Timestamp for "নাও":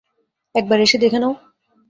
1.19-1.33